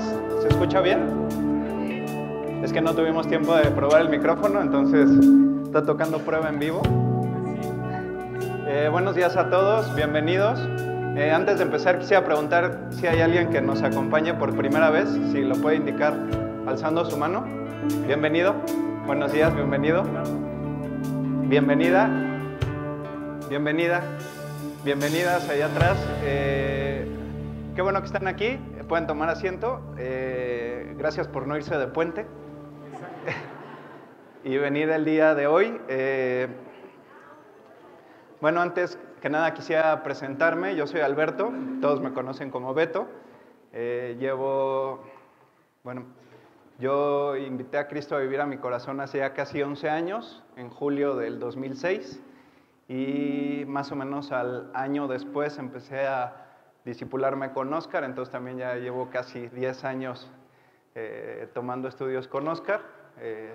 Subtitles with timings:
[0.00, 1.00] ¿se escucha bien?
[2.62, 5.10] Es que no tuvimos tiempo de probar el micrófono, entonces
[5.64, 6.80] está tocando prueba en vivo.
[8.66, 10.58] Eh, buenos días a todos, bienvenidos.
[11.16, 15.10] Eh, antes de empezar quisiera preguntar si hay alguien que nos acompañe por primera vez,
[15.30, 16.14] si lo puede indicar
[16.66, 17.44] alzando su mano.
[18.06, 18.54] Bienvenido,
[19.06, 20.04] buenos días, bienvenido.
[21.42, 22.08] Bienvenida,
[23.50, 24.00] bienvenida,
[24.84, 25.98] bienvenidas allá atrás.
[26.24, 27.06] Eh,
[27.74, 28.58] qué bueno que están aquí,
[28.92, 29.80] pueden tomar asiento.
[30.98, 32.26] gracias por no irse de puente
[34.44, 35.80] y venir el día de hoy.
[35.88, 36.46] Eh,
[38.42, 40.76] bueno, antes que nada quisiera presentarme.
[40.76, 41.50] Yo soy Alberto,
[41.80, 43.08] todos me conocen como Beto.
[43.72, 45.02] Eh, llevo,
[45.84, 46.04] bueno,
[46.78, 50.68] yo invité a Cristo a vivir a mi corazón hace ya casi 11 años, en
[50.68, 52.22] julio del 2006,
[52.88, 56.41] y más o menos al año después empecé a
[56.84, 60.30] disipularme con Oscar, entonces también ya llevo casi 10 años
[60.94, 62.82] eh, tomando estudios con Oscar.
[63.18, 63.54] Eh,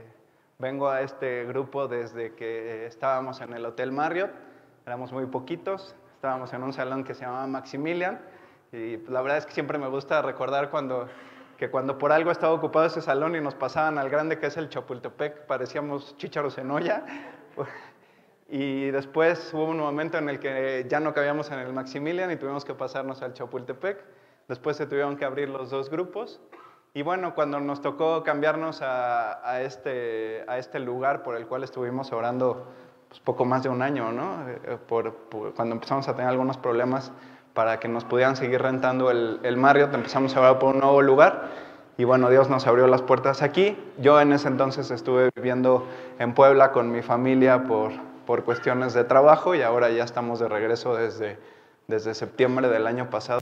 [0.59, 4.31] vengo a este grupo desde que estábamos en el Hotel Marriott,
[4.86, 8.20] éramos muy poquitos, estábamos en un salón que se llamaba Maximilian
[8.72, 11.08] y la verdad es que siempre me gusta recordar cuando,
[11.58, 14.58] que cuando por algo estaba ocupado ese salón y nos pasaban al grande que es
[14.58, 17.05] el Chapultepec, parecíamos chícharos en olla.
[18.50, 22.38] Y después hubo un momento en el que ya no cabíamos en el Maximilian y
[22.38, 24.04] tuvimos que pasarnos al Chapultepec.
[24.48, 26.39] Después se tuvieron que abrir los dos grupos
[26.94, 32.12] y bueno, cuando nos tocó cambiarnos a, este, a este lugar por el cual estuvimos
[32.12, 32.66] orando
[33.08, 34.50] pues, poco más de un año, ¿no?
[34.50, 35.14] Eh, por,
[35.56, 37.11] cuando empezamos a tener algunos problemas
[37.54, 41.02] para que nos pudieran seguir rentando el, el Marriott, empezamos a orar por un nuevo
[41.02, 41.50] lugar
[41.98, 43.78] y bueno, Dios nos abrió las puertas aquí.
[44.00, 45.86] Yo en ese entonces estuve viviendo
[46.17, 47.92] en Puebla con mi familia por,
[48.28, 51.39] por cuestiones de trabajo y ahora ya estamos de regreso desde,
[51.88, 53.39] desde septiembre del año pasado.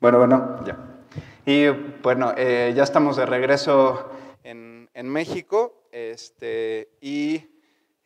[0.00, 0.78] Bueno, bueno, ya.
[1.44, 4.08] Y bueno, eh, ya estamos de regreso
[4.44, 5.88] en, en México.
[5.90, 7.44] Este, y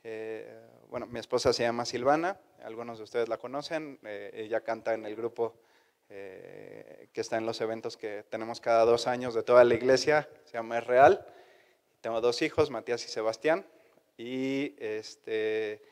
[0.02, 0.58] eh,
[0.88, 3.98] bueno, mi esposa se llama Silvana, algunos de ustedes la conocen.
[4.04, 5.54] Eh, ella canta en el grupo
[6.08, 10.52] que está en los eventos que tenemos cada dos años de toda la iglesia, se
[10.54, 11.26] llama Es Real.
[12.02, 13.66] Tengo dos hijos, Matías y Sebastián.
[14.18, 15.82] Y este,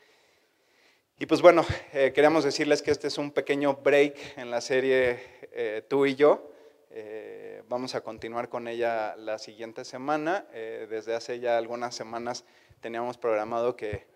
[1.21, 5.19] y pues bueno, eh, queríamos decirles que este es un pequeño break en la serie
[5.51, 6.49] eh, Tú y yo.
[6.89, 10.47] Eh, vamos a continuar con ella la siguiente semana.
[10.51, 12.43] desde hace ya algunas semanas
[12.79, 14.07] teníamos programado que,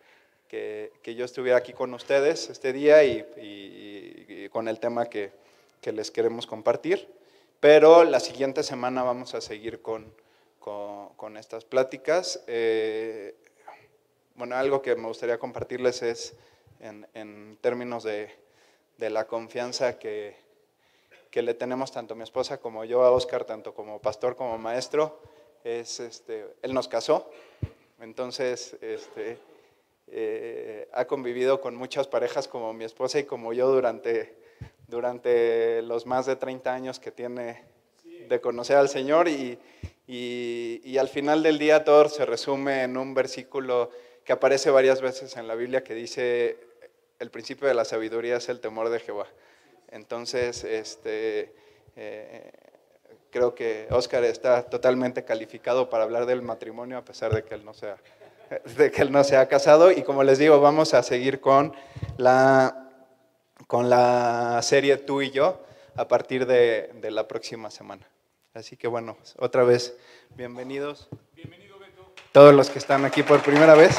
[0.48, 5.32] que, yo estuviera aquí con ustedes este día y, con el tema que,
[5.82, 7.08] que, les queremos compartir.
[7.60, 10.12] Pero la siguiente semana vamos a seguir con,
[10.60, 12.44] con, con estas pláticas.
[14.34, 16.36] bueno, algo que me gustaría compartirles es
[16.80, 18.30] en, términos de,
[18.98, 20.36] la confianza que,
[21.34, 25.22] le tenemos tanto mi esposa como yo a Oscar, tanto como pastor como maestro,
[25.66, 27.30] es, este, él nos casó,
[28.00, 29.38] entonces este,
[30.08, 34.38] eh, ha convivido con muchas parejas como mi esposa y como yo durante,
[34.88, 37.64] durante los más de 30 años que tiene
[38.28, 39.28] de conocer al Señor.
[39.28, 39.60] Y,
[40.08, 43.90] y, al final del día todo se resume en un versículo
[44.24, 46.58] que aparece varias veces en la Biblia que dice,
[47.20, 49.28] el principio de la sabiduría es el temor de Jehová.
[49.90, 51.54] Entonces, este,
[51.96, 52.52] eh,
[53.30, 57.64] creo que Oscar está totalmente calificado para hablar del matrimonio a pesar de que él
[57.64, 57.98] no sea,
[58.78, 59.92] de que él no se ha casado.
[59.92, 61.74] Y como les digo, vamos a seguir con
[62.18, 62.90] la,
[63.68, 65.64] con la serie Tú y yo
[65.96, 68.08] a partir de, de la próxima semana.
[68.54, 69.98] Así que bueno, otra vez,
[70.36, 71.10] bienvenidos.
[71.34, 72.14] Bienvenido, Beto.
[72.32, 73.98] Todos los que están aquí por primera vez.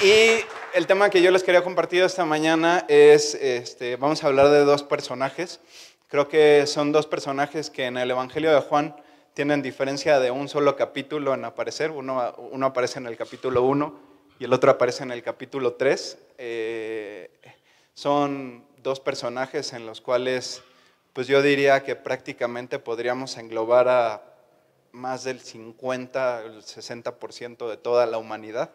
[0.00, 4.48] Y el tema que yo les quería compartir esta mañana es, este, vamos a hablar
[4.48, 5.58] de dos personajes.
[6.06, 8.94] Creo que son dos personajes que en el Evangelio de Juan
[9.34, 11.90] tienen diferencia de un solo capítulo en aparecer.
[11.90, 12.20] Uno,
[12.62, 14.00] aparece en el capítulo 1
[14.38, 16.18] y el otro aparece en el capítulo 3.
[16.38, 17.32] Eh,
[17.92, 20.62] son dos personajes en los cuales,
[21.12, 24.22] pues yo diría que prácticamente podríamos englobar a
[24.92, 28.70] más del 50, el 60% de toda la humanidad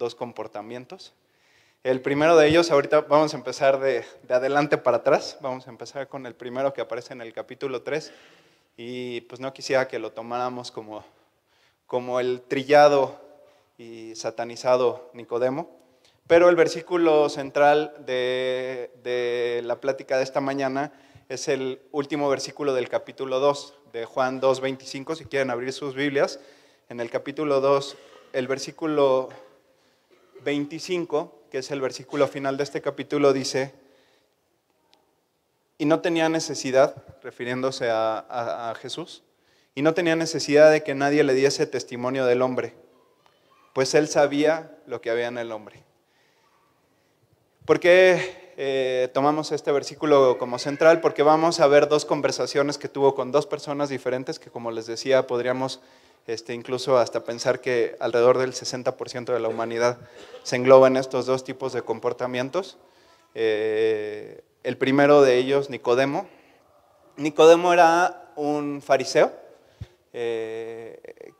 [0.00, 1.12] dos comportamientos.
[1.84, 6.08] El primero de ellos, ahorita vamos a empezar de, adelante para atrás, vamos a empezar
[6.08, 8.12] con el primero que aparece en el capítulo 3
[8.76, 11.04] y pues no quisiera que lo tomáramos como,
[11.86, 13.20] como el trillado
[13.78, 15.70] y satanizado Nicodemo,
[16.26, 20.92] pero el versículo central de, de la plática de esta mañana
[21.28, 26.40] es el último versículo del capítulo 2 de Juan 2.25, si quieren abrir sus Biblias,
[26.88, 27.96] en el capítulo 2,
[28.32, 29.28] el versículo
[30.44, 33.74] 25 que es el versículo final de este capítulo, dice,
[35.78, 39.22] y no tenía necesidad, refiriéndose a, Jesús,
[39.74, 42.74] y no tenía necesidad de que nadie le diese testimonio del hombre,
[43.72, 45.82] pues él sabía lo que había en el hombre.
[47.64, 51.00] ¿Por qué eh, tomamos este versículo como central?
[51.00, 54.86] Porque vamos a ver dos conversaciones que tuvo con dos personas diferentes que, como les
[54.86, 55.80] decía, podríamos
[56.32, 59.98] este, incluso hasta pensar que alrededor del 60% de la humanidad
[60.44, 62.78] se engloba en estos dos tipos de comportamientos.
[63.34, 66.28] Eh, el primero de ellos, Nicodemo.
[67.16, 69.32] Nicodemo era un fariseo.
[70.12, 71.32] Eh,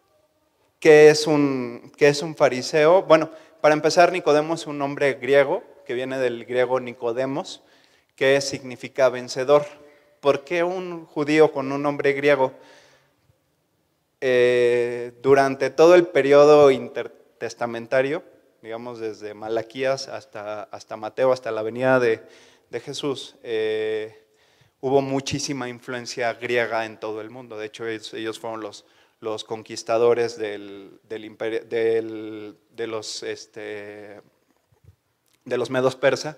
[0.81, 3.05] ¿qué, es un, ¿Qué es un fariseo?
[3.05, 7.63] Bueno, para empezar, Nicodemo es un nombre griego que viene del griego Nicodemos,
[8.17, 9.65] que significa vencedor.
[10.19, 12.55] ¿Por qué un judío con un nombre griego?
[14.21, 18.23] Eh, durante todo el periodo intertestamentario,
[18.61, 22.21] digamos desde Malaquías hasta, hasta Mateo, hasta la venida de,
[22.81, 24.23] Jesús, eh,
[24.81, 27.57] hubo muchísima influencia griega en todo el mundo.
[27.57, 28.85] De hecho, ellos, fueron los,
[29.21, 34.21] los conquistadores del, del, de, los, este,
[35.45, 36.37] de los medos persa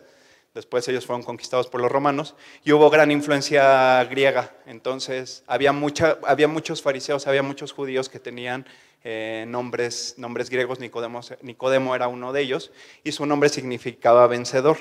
[0.54, 4.54] Después ellos fueron conquistados por los romanos y hubo gran influencia griega.
[4.66, 8.66] Entonces había, mucha, había muchos fariseos, había muchos judíos que tenían
[9.02, 10.78] eh, nombres, nombres griegos.
[10.78, 12.70] Nicodemo, era uno de ellos
[13.02, 14.76] y su nombre significaba vencedor.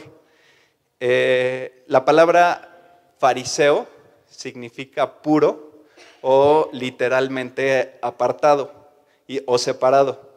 [1.00, 3.88] Eh, la palabra fariseo
[4.30, 5.86] significa puro
[6.22, 8.92] o literalmente apartado
[9.46, 10.30] o separado.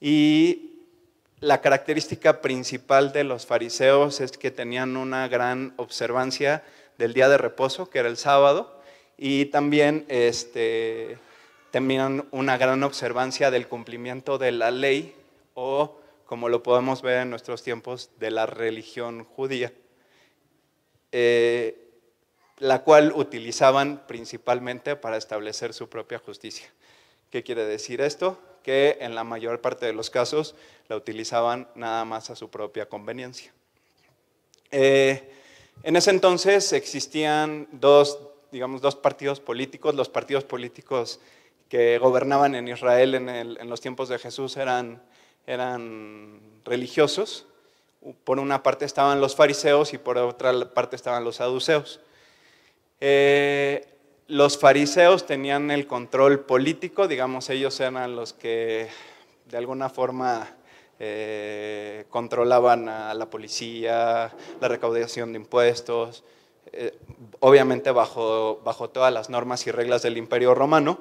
[0.00, 0.73] Y
[1.44, 6.64] la característica principal de los fariseos es que tenían una gran observancia
[6.96, 8.80] del día de reposo, que era el sábado,
[9.18, 11.18] y también este,
[11.70, 15.14] tenían una gran observancia del cumplimiento de la ley
[15.52, 19.70] o, como lo podemos ver en nuestros tiempos, de la religión judía,
[21.12, 21.76] eh,
[22.58, 26.66] la cual utilizaban principalmente para establecer su propia justicia.
[27.28, 28.38] ¿Qué quiere decir esto?
[28.64, 30.56] Que en la mayor parte de los casos
[30.88, 33.52] la utilizaban nada más a su propia conveniencia.
[34.72, 35.30] Eh,
[35.82, 38.18] en ese entonces existían dos,
[38.50, 39.94] digamos, dos partidos políticos.
[39.94, 41.20] Los partidos políticos
[41.68, 45.02] que gobernaban en Israel en, los tiempos de Jesús eran,
[45.46, 47.46] eran religiosos.
[48.24, 52.00] Por una parte estaban los fariseos y por otra parte estaban los saduceos.
[53.00, 53.93] Eh,
[54.26, 58.88] los fariseos tenían el control político, digamos, ellos eran los que
[59.50, 60.48] de alguna forma
[60.98, 66.24] eh, controlaban a la policía, la recaudación de impuestos,
[66.72, 66.96] eh,
[67.40, 70.98] obviamente bajo, bajo todas las normas y reglas del imperio romano,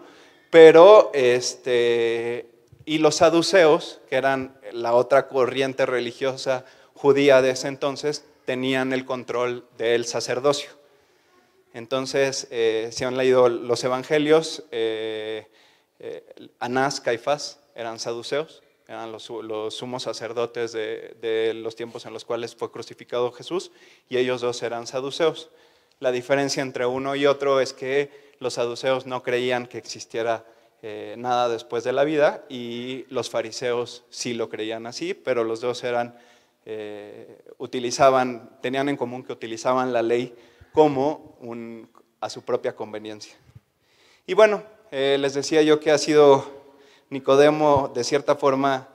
[0.50, 2.50] pero este,
[2.86, 9.06] y los saduceos, que eran la otra corriente religiosa judía de ese entonces, tenían el
[9.06, 10.83] control del sacerdocio.
[11.74, 15.48] Entonces, eh, si han leído los evangelios, eh,
[16.00, 16.24] eh,
[16.60, 19.24] Anás, Caifás eran saduceos, eran los,
[19.74, 23.72] sumos sacerdotes de, los tiempos en los cuales fue crucificado Jesús,
[24.08, 25.50] y ellos dos eran saduceos.
[26.00, 30.46] La diferencia entre uno y otro es que los saduceos no creían que existiera
[31.16, 35.82] nada después de la vida y los fariseos sí lo creían así, pero los dos
[35.86, 36.18] eran,
[37.58, 40.36] utilizaban, tenían en común que utilizaban la ley
[40.74, 41.38] como
[42.20, 43.36] a su propia conveniencia.
[44.26, 46.46] Y bueno, eh, les decía yo que ha sido
[47.10, 48.90] Nicodemo de cierta forma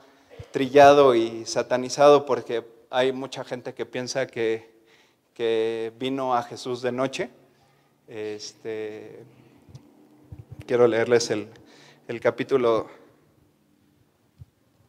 [0.50, 4.76] trillado y satanizado porque hay mucha gente que piensa que,
[6.00, 7.30] vino a Jesús de noche.
[8.08, 9.22] Este,
[10.66, 11.48] quiero leerles el,
[12.08, 12.88] el capítulo,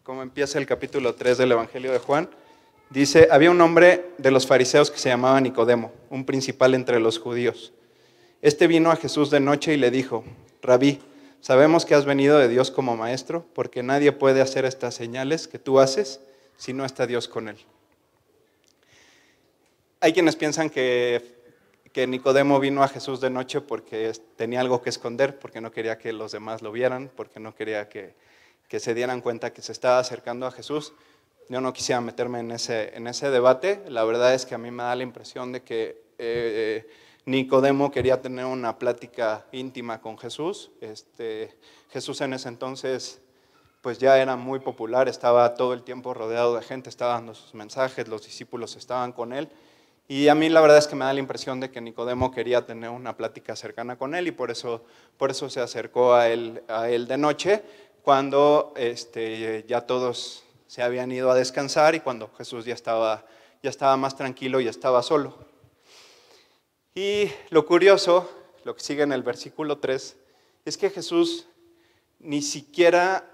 [0.02, 2.30] cómo empieza el capítulo 3 del Evangelio de Juan.
[2.90, 7.20] Dice, había un hombre de los fariseos que se llamaba Nicodemo, un principal entre los
[7.20, 7.74] judíos.
[8.42, 10.24] Este vino a Jesús de noche y le dijo,
[10.62, 11.00] Rabí,
[11.42, 15.60] sabemos que has venido de Dios como maestro, porque nadie puede hacer estas señales que
[15.60, 16.22] tú haces
[16.58, 17.58] si no está Dios con él.
[20.02, 21.22] Hay quienes piensan que,
[21.92, 25.98] que Nicodemo vino a Jesús de noche porque tenía algo que esconder, porque no quería
[25.98, 28.14] que los demás lo vieran, porque no quería que,
[28.70, 30.94] que se dieran cuenta que se estaba acercando a Jesús
[31.50, 33.84] yo no quisiera meterme en ese, en ese debate.
[33.88, 36.88] La verdad es que a mí me da la impresión de que eh,
[37.26, 40.72] Nicodemo quería tener una plática íntima con Jesús.
[40.80, 41.58] Este,
[41.92, 43.22] Jesús en ese entonces
[43.82, 47.54] pues ya era muy popular, estaba todo el tiempo rodeado de gente, estaba dando sus
[47.54, 49.50] mensajes, los discípulos estaban con él.
[50.08, 52.66] Y a mí la verdad es que me da la impresión de que Nicodemo quería
[52.66, 54.84] tener una plática cercana con él y por eso,
[55.18, 57.64] por eso se acercó a él, a él de noche,
[58.02, 63.26] cuando este, ya todos se habían ido a descansar y cuando Jesús ya estaba,
[63.64, 65.36] ya estaba más tranquilo y estaba solo.
[66.94, 68.30] Y lo curioso,
[68.66, 70.16] lo que sigue en el versículo 3,
[70.66, 71.48] es que Jesús
[72.20, 73.28] ni siquiera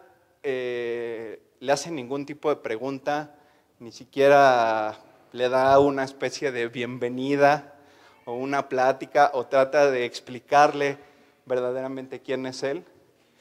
[0.43, 3.35] eh, le hace ningún tipo de pregunta,
[3.79, 4.97] ni siquiera
[5.33, 7.75] le da una especie de bienvenida
[8.23, 10.97] o una plática o trata de explicarle
[11.45, 12.85] verdaderamente quién es Él.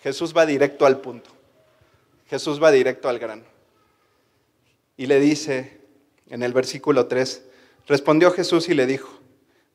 [0.02, 1.30] Jesús va directo al punto.
[2.26, 3.53] Jesús va directo al grano.
[4.96, 5.80] Y le dice
[6.28, 7.42] en el versículo 3,
[7.86, 9.08] respondió Jesús y le dijo,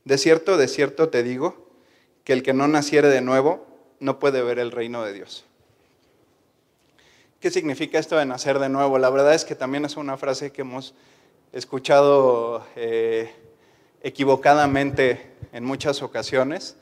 [0.06, 1.70] de cierto, de cierto te digo,
[2.24, 3.66] que el que no naciere de nuevo
[4.00, 5.46] no puede ver el reino de Dios.
[7.40, 8.98] ¿Qué significa esto de nacer de nuevo?
[8.98, 10.94] La verdad es que también es una frase que hemos
[11.54, 13.32] escuchado eh,
[14.04, 16.76] equivocadamente en muchas ocasiones.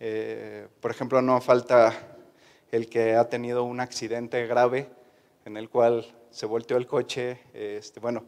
[0.00, 2.16] Eh, por ejemplo, no falta
[2.70, 4.88] el que ha tenido un accidente grave
[5.44, 7.38] en el cual se volteó el coche.
[7.54, 8.24] Este, bueno,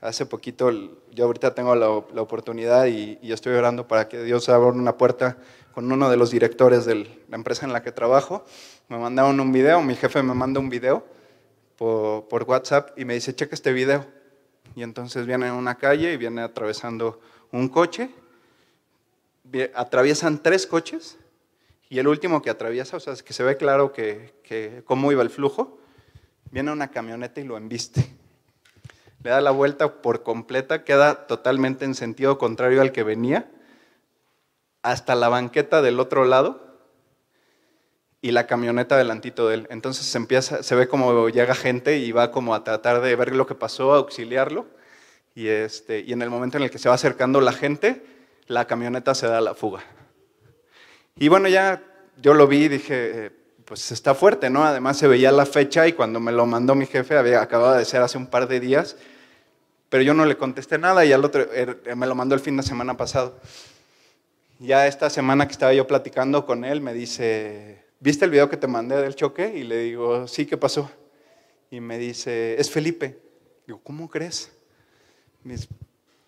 [0.00, 0.70] hace poquito,
[1.12, 5.36] yo ahorita tengo la, oportunidad y, y, estoy orando para que Dios abra una puerta
[5.72, 8.44] con uno de los directores de la empresa en la que trabajo.
[8.88, 11.04] Me mandaron un video, mi jefe me manda un video
[11.76, 14.06] por, WhatsApp y me dice, checa este video.
[14.74, 17.20] Y entonces viene en una calle y viene atravesando
[17.52, 18.10] un coche,
[19.74, 21.18] atraviesan tres coches
[21.88, 25.10] y el último que atraviesa, o sea, es que se ve claro que, que cómo
[25.10, 25.79] iba el flujo,
[26.50, 28.06] viene una camioneta y lo embiste.
[29.22, 33.50] Le da la vuelta por completa, queda totalmente en sentido contrario al que venía,
[34.82, 36.70] hasta la banqueta del otro lado
[38.22, 39.66] y la camioneta delantito de él.
[39.70, 43.34] Entonces se, empieza, se ve como llega gente y va como a tratar de ver
[43.34, 44.66] lo que pasó, a auxiliarlo.
[45.34, 48.04] Y, este, y en el momento en el que se va acercando la gente,
[48.46, 49.82] la camioneta se da la fuga.
[51.16, 51.82] Y bueno, ya
[52.16, 53.39] yo lo vi y dije, eh,
[53.70, 54.64] pues está fuerte, ¿no?
[54.64, 57.84] Además se veía la fecha y cuando me lo mandó mi jefe, había acabado de
[57.84, 58.96] ser hace un par de días,
[59.88, 62.56] pero yo no le contesté nada y al otro, er, me lo mandó el fin
[62.56, 63.38] de semana pasado.
[64.58, 68.56] Ya esta semana que estaba yo platicando con él, me dice, ¿viste el video que
[68.56, 69.52] te mandé del choque?
[69.54, 70.90] Y le digo, sí, ¿qué pasó?
[71.70, 73.22] Y me dice, es Felipe.
[73.68, 74.50] Digo, ¿cómo crees?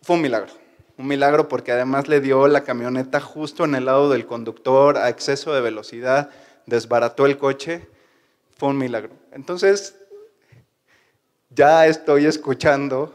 [0.01, 0.53] Fue un milagro.
[0.97, 5.09] Un milagro porque además le dio la camioneta justo en el lado del conductor a
[5.09, 6.31] exceso de velocidad,
[6.67, 7.89] desbarató el coche.
[8.57, 9.11] Fue un milagro.
[9.33, 9.97] Entonces,
[11.51, 13.15] ya estoy escuchando,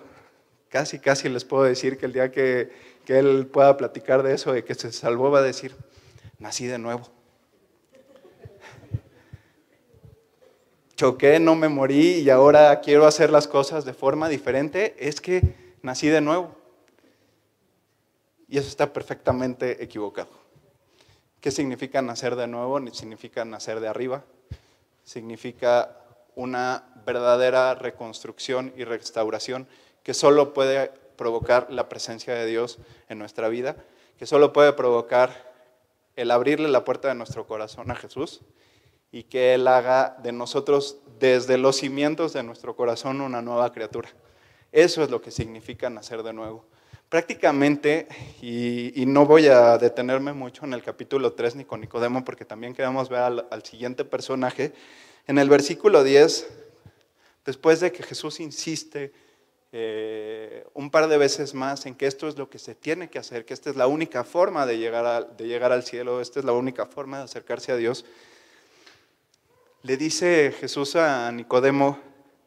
[0.69, 2.71] casi, casi les puedo decir que el día que,
[3.05, 5.75] que él pueda platicar de eso, de que se salvó, va a decir,
[6.39, 7.09] nací de nuevo.
[10.97, 15.55] choqué, no me morí y ahora quiero hacer las cosas de forma diferente, es que
[15.81, 16.53] nací de nuevo.
[18.49, 20.29] Y eso está perfectamente equivocado.
[21.41, 22.79] ¿Qué significa nacer de nuevo?
[22.91, 24.23] Significa nacer de arriba.
[25.03, 25.97] Significa
[26.35, 29.67] una verdadera reconstrucción y restauración
[30.03, 32.79] que solo puede provocar la presencia de Dios
[33.09, 33.75] en nuestra vida,
[34.17, 35.53] que solo puede provocar
[36.15, 38.41] el abrirle la puerta de nuestro corazón a Jesús
[39.11, 44.09] y que Él haga de nosotros desde los cimientos de nuestro corazón una nueva criatura.
[44.71, 46.65] Eso es lo que significa nacer de nuevo.
[47.09, 48.05] Prácticamente,
[48.41, 52.73] y, no voy a detenerme mucho en el capítulo 3 ni con Nicodemo, porque también
[52.73, 54.73] queremos ver al, siguiente personaje,
[55.25, 56.49] en el versículo 10,
[57.45, 59.13] después de que Jesús insiste
[59.71, 63.19] eh, un par de veces más en que esto es lo que se tiene que
[63.19, 66.45] hacer, que esta es la única forma de llegar, de llegar al cielo, esta es
[66.45, 68.03] la única forma de acercarse a Dios,
[69.81, 71.99] le dice Jesús a Nicodemo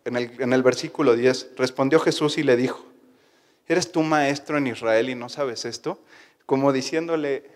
[0.05, 2.90] en el, en el versículo 10, respondió Jesús y le dijo,
[3.71, 6.01] ¿eres tú maestro en Israel y no sabes esto?
[6.45, 7.49] Como diciéndole,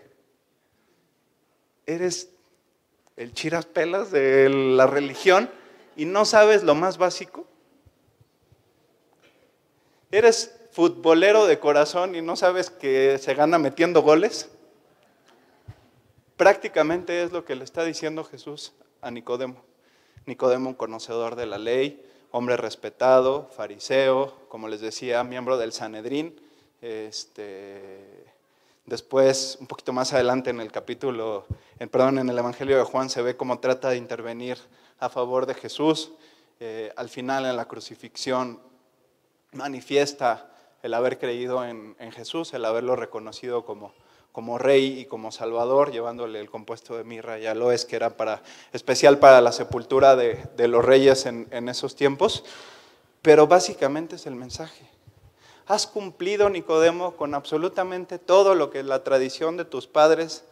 [1.87, 2.31] eres
[3.17, 5.51] el chiras pelas de la religión
[5.97, 7.49] y no sabes lo más básico.
[10.13, 14.49] ¿Eres futbolero de corazón y no sabes que se gana metiendo goles?
[16.37, 19.65] Prácticamente es lo que le está diciendo Jesús a Nicodemo.
[20.27, 26.35] Nicodemo, un conocedor de la ley, hombre respetado, fariseo, como les decía, miembro del Sanedrín.
[26.83, 28.27] Este,
[28.87, 31.47] después, un poquito más adelante en el capítulo,
[31.79, 34.59] en, perdón, en el Evangelio de Juan se ve cómo trata de intervenir
[34.99, 36.11] a favor de Jesús.
[36.59, 38.61] Eh, al final, en la crucifixión,
[39.53, 40.51] manifiesta
[40.83, 43.95] el haber creído en, Jesús, el haberlo reconocido como,
[44.35, 48.43] como rey y como salvador, llevándole el compuesto de mirra y aloes, que era para,
[48.73, 52.43] especial para la sepultura de, los reyes en, en esos tiempos.
[53.23, 54.91] Pero básicamente es el mensaje.
[55.69, 60.43] Has cumplido, Nicodemo, con absolutamente todo lo que la tradición de tus padres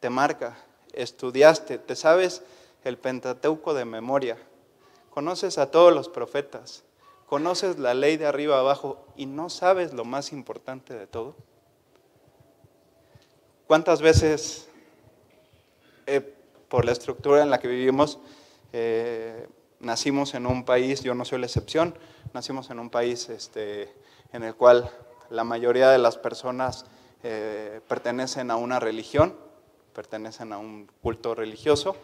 [0.00, 0.58] te marca.
[0.92, 2.42] Estudiaste, te sabes
[2.82, 4.36] el Pentateuco de memoria,
[5.10, 6.82] conoces a todos los profetas,
[7.26, 11.36] conoces la ley de arriba abajo y no sabes lo más importante de todo.
[13.68, 14.66] ¿Cuántas veces,
[16.06, 16.22] eh,
[16.70, 18.18] por la estructura en la que vivimos,
[18.72, 19.46] eh,
[19.78, 21.94] nacimos en un país, yo no soy la excepción,
[22.32, 23.94] nacimos en un país este,
[24.32, 24.90] en el cual
[25.28, 26.86] la mayoría de las personas
[27.22, 29.36] eh, pertenecen a una religión,
[29.92, 31.94] pertenecen a un culto religioso,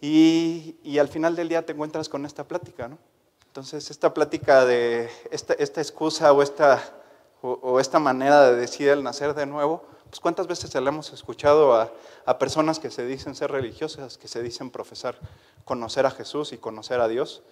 [0.00, 2.96] y, al final del día te encuentras con esta plática, ¿no?
[3.48, 6.82] Entonces, esta plática de esta, excusa o esta,
[7.42, 11.74] o, esta manera de decir el nacer de nuevo, cuántas veces se le hemos escuchado
[11.74, 11.92] a,
[12.26, 15.18] a, personas que se dicen ser religiosas, que se dicen profesar,
[15.64, 17.42] conocer a Jesús y conocer a Dios,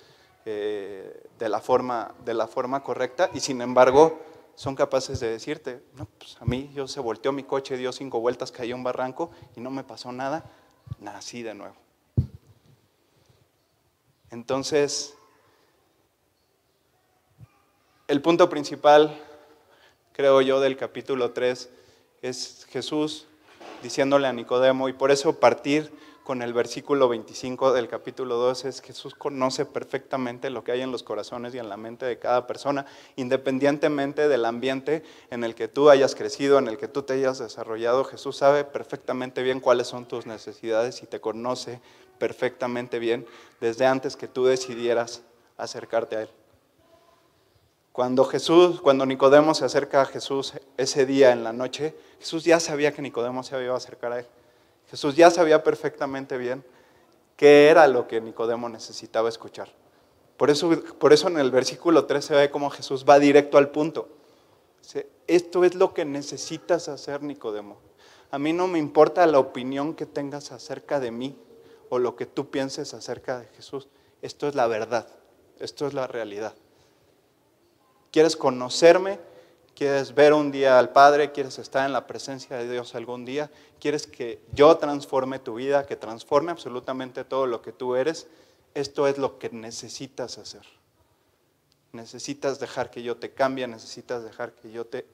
[0.45, 4.21] eh, de, la forma, de la forma correcta y sin embargo
[4.57, 8.19] son capaces de decirte, no, pues a mí yo se volteó mi coche, dio cinco
[8.19, 10.45] vueltas, cayó un barranco y no me pasó nada,
[10.99, 11.77] nací de nuevo.
[14.31, 15.15] Entonces,
[18.09, 19.17] el punto principal,
[20.13, 21.71] creo yo, del capítulo 3
[22.23, 23.27] es Jesús
[23.83, 28.81] diciéndole a Nicodemo y por eso partir con el versículo 25 del capítulo 2 es
[28.81, 32.47] Jesús conoce perfectamente lo que hay en los corazones y en la mente de cada
[32.47, 32.87] persona,
[33.17, 37.41] independientemente del ambiente en el que tú hayas crecido, en el que tú te hayas
[37.41, 38.05] desarrollado.
[38.05, 41.81] Jesús sabe perfectamente bien cuáles son tus necesidades y te conoce
[42.19, 43.27] perfectamente bien
[43.61, 45.23] desde antes que tú decidieras
[45.57, 46.29] acercarte a Él.
[47.93, 52.59] Cuando Jesús, cuando Nicodemo se acerca a Jesús ese día en la noche, Jesús ya
[52.59, 54.27] sabía que Nicodemo se había a acercar a Él.
[54.91, 56.65] Jesús ya sabía perfectamente bien
[57.37, 59.69] qué era lo que Nicodemo necesitaba escuchar.
[60.39, 63.71] Por eso, por eso en el versículo 3 se ve cómo Jesús va directo al
[63.71, 64.09] punto.
[65.27, 67.79] Esto es lo que necesitas hacer, Nicodemo.
[68.31, 71.39] A mí no me importa la opinión que tengas acerca de mí
[71.91, 73.89] o lo que tú pienses acerca de Jesús.
[74.23, 75.07] Esto es la verdad,
[75.59, 76.55] esto es la realidad.
[78.13, 79.19] ¿Quieres conocerme?
[79.75, 81.33] ¿Quieres ver un día al Padre?
[81.33, 83.51] ¿Quieres estar en la presencia de Dios algún día?
[83.81, 88.29] ¿Quieres que yo transforme tu vida, que transforme absolutamente todo lo que tú eres?
[88.75, 90.67] Esto es lo que necesitas hacer.
[91.93, 95.07] Necesitas dejar que yo te cambie, necesitas dejar que yo te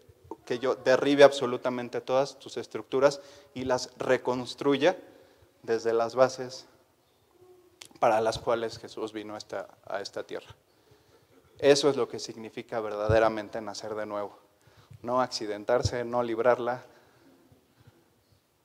[0.45, 3.21] que yo derribe absolutamente todas tus estructuras
[3.55, 4.97] y las reconstruya
[5.63, 6.67] desde las bases
[7.99, 10.55] para las cuales Jesús vino a esta, a esta tierra.
[11.59, 14.49] Eso es lo que significa verdaderamente nacer de nuevo
[15.03, 16.83] no accidentarse, no librarla.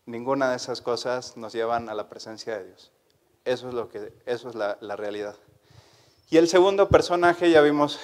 [0.06, 2.92] Ninguna de esas cosas nos llevan a la presencia de Dios.
[3.46, 5.36] Eso es, lo que, eso es la, realidad.
[6.30, 8.00] Y el segundo personaje, ya vimos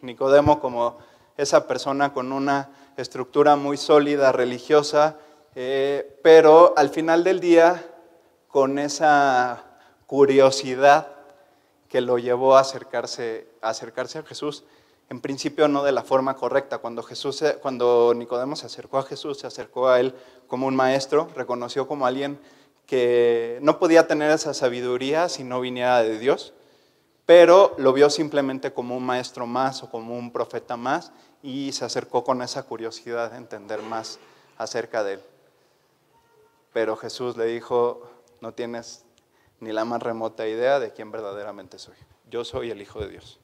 [0.00, 0.98] Nicodemo como
[1.36, 5.16] esa persona con una estructura muy sólida, religiosa,
[5.54, 7.84] eh, pero al final del día
[8.48, 9.64] con esa
[10.06, 11.08] curiosidad
[11.92, 14.64] que lo llevó a acercarse, a acercarse a Jesús
[15.10, 16.78] en principio no de la forma correcta.
[16.78, 20.14] Cuando, Jesús, cuando Nicodemo se acercó a Jesús, se acercó a él
[20.46, 22.40] como un maestro, reconoció como alguien
[22.86, 26.54] que no podía tener esa sabiduría si no viniera de Dios,
[27.26, 31.84] pero lo vio simplemente como un maestro más o como un profeta más y se
[31.84, 34.18] acercó con esa curiosidad de entender más
[34.56, 35.20] acerca de él.
[36.72, 38.08] Pero Jesús le dijo,
[38.40, 39.04] no tienes
[39.62, 41.94] ni la más remota idea de quién verdaderamente soy.
[42.28, 43.38] Yo soy el Hijo de Dios.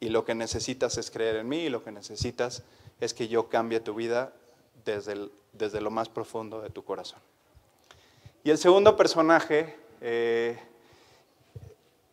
[0.00, 2.62] Y lo que necesitas es creer en mí y lo que necesitas
[2.98, 4.32] es que yo cambie tu vida
[4.86, 7.18] desde, desde lo más profundo de tu corazón.
[8.42, 10.58] Y el segundo personaje, eh,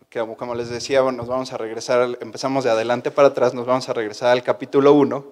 [0.09, 3.87] que como les decía, nos vamos a regresar, empezamos de adelante para atrás, nos vamos
[3.87, 5.25] a regresar al capítulo 1.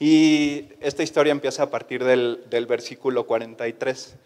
[0.00, 4.16] Y esta historia empieza a partir del, del versículo 43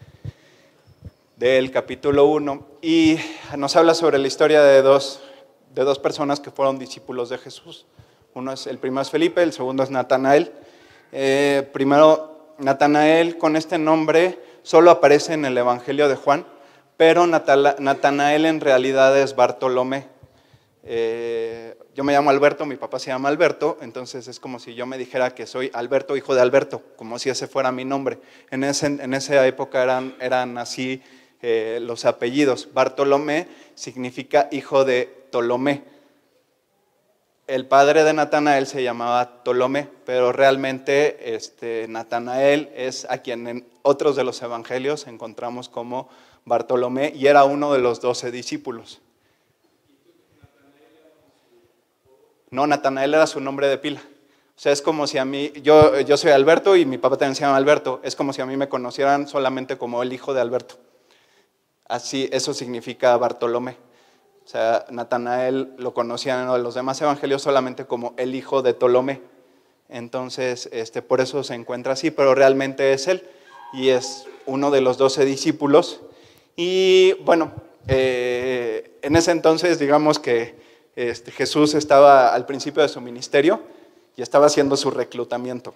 [1.39, 3.17] del capítulo 1 y
[3.57, 5.21] nos habla sobre la historia de dos
[5.73, 7.85] de dos personas que fueron discípulos de Jesús.
[8.33, 10.51] Uno es, el primero es Felipe, el segundo es Natanael.
[11.13, 16.45] Eh, primero, Natanael con este nombre solo aparece en el Evangelio de Juan,
[16.97, 20.07] pero Natanael en realidad es Bartolomé.
[20.83, 24.85] Eh, yo me llamo Alberto, mi papá se llama Alberto, entonces es como si yo
[24.85, 28.19] me dijera que soy Alberto, hijo de Alberto, como si ese fuera mi nombre.
[28.51, 31.01] En, en esa época eran, eran así
[31.41, 32.69] eh, los apellidos.
[32.73, 35.83] Bartolomé significa hijo de Ptolomé.
[37.47, 43.67] el padre de Natanael se llamaba Ptolomé, pero realmente este, Natanael es a quien en
[43.81, 46.09] otros de los evangelios encontramos como
[46.45, 49.01] Bartolomé y era uno de los doce discípulos.
[52.51, 54.01] No, Natanael era su nombre de pila.
[54.01, 57.35] O sea, es como si a mí, yo, yo soy Alberto y mi papá también
[57.35, 60.41] se llama Alberto, es como si a mí me conocieran solamente como el hijo de
[60.41, 60.75] Alberto.
[61.89, 63.75] Así, eso significa Bartolomé.
[64.45, 69.21] O sea, Natanael lo conocían en los demás evangelios solamente como el hijo de Ptolomé.
[69.89, 73.27] Entonces, este, por eso se encuentra así, pero realmente es él
[73.73, 76.01] y es uno de los doce discípulos.
[76.55, 77.53] Y bueno,
[77.87, 80.59] eh, en ese entonces, digamos que
[80.95, 83.61] este, Jesús estaba al principio de su ministerio
[84.15, 85.73] y estaba haciendo su reclutamiento.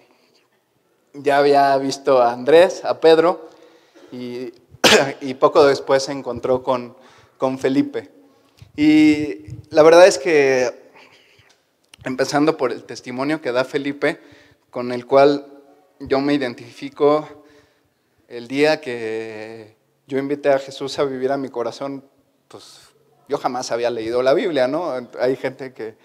[1.12, 3.48] Ya había visto a Andrés, a Pedro,
[4.12, 4.52] y,
[5.40, 6.96] poco después se encontró con,
[7.38, 8.10] con Felipe.
[8.76, 10.90] Y la verdad es que,
[12.04, 14.20] empezando por el testimonio que da Felipe,
[14.70, 15.46] con el cual
[16.00, 17.44] yo me identifico
[18.28, 19.76] el día que
[20.06, 22.04] yo invité a Jesús a vivir a mi corazón,
[22.48, 22.80] pues
[23.28, 24.92] yo jamás había leído la Biblia, ¿no?
[25.20, 25.96] Hay gente que,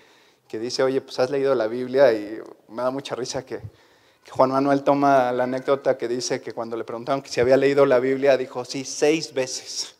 [0.60, 3.60] dice, oye, pues has leído la Biblia y me da mucha risa que,
[4.30, 8.00] Juan Manuel toma la anécdota que dice que cuando le preguntaron si había leído la
[8.00, 9.96] Biblia, dijo, sí, seis veces.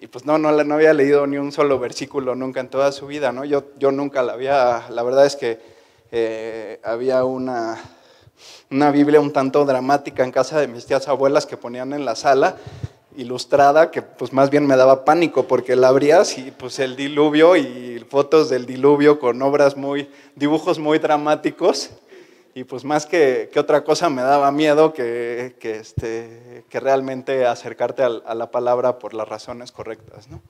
[0.00, 3.06] Y pues no, no, no había leído ni un solo versículo nunca en toda su
[3.06, 3.44] vida, ¿no?
[3.44, 5.60] Yo, yo nunca la había, la verdad es que
[6.12, 7.80] eh, había una,
[8.70, 12.16] una Biblia un tanto dramática en casa de mis tías abuelas que ponían en la
[12.16, 12.56] sala
[13.16, 17.56] ilustrada que pues más bien me daba pánico porque la abrías y pues el diluvio
[17.56, 21.90] y fotos del diluvio con obras muy, dibujos muy dramáticos
[22.54, 28.02] y pues más que, otra cosa me daba miedo que, que, este, que realmente acercarte
[28.02, 30.28] a, la palabra por las razones correctas.
[30.28, 30.40] ¿no?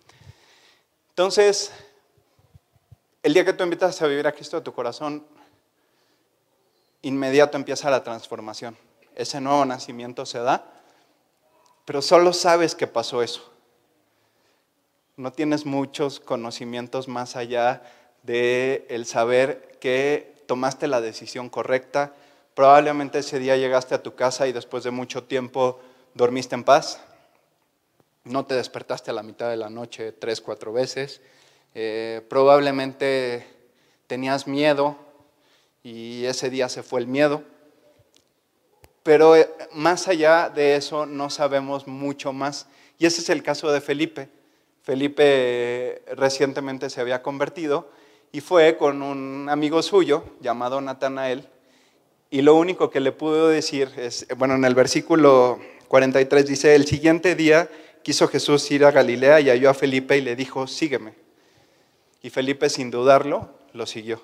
[1.10, 1.72] Entonces,
[3.22, 5.26] el día que tú invitas a vivir a Cristo a tu corazón,
[7.02, 8.76] inmediato empieza la transformación.
[9.14, 10.74] Ese nuevo nacimiento se da
[11.84, 13.50] pero solo sabes que pasó eso.
[15.16, 17.82] No tienes muchos conocimientos más allá
[18.22, 22.14] de el saber que tomaste la decisión correcta.
[22.54, 25.80] Probablemente ese día llegaste a tu casa y después de mucho tiempo
[26.14, 27.00] dormiste en paz.
[28.24, 31.20] No te despertaste a la mitad de la noche tres, cuatro veces.
[31.74, 33.46] Eh, probablemente
[34.06, 34.96] tenías miedo
[35.82, 37.42] y ese día se fue el miedo.
[39.02, 42.66] Pero eh, más allá de eso no sabemos mucho más.
[42.98, 44.28] Y ese es el caso de Felipe.
[44.82, 47.90] Felipe eh, recientemente se había convertido
[48.34, 51.46] y fue con un amigo suyo llamado Natanael.
[52.30, 56.84] Y lo único que le pudo decir es, bueno, en el versículo 43 dice, el
[56.84, 57.70] siguiente día
[58.02, 61.14] quiso Jesús ir a Galilea y halló a Felipe y le dijo, sígueme.
[62.22, 64.20] Y Felipe sin dudarlo lo siguió.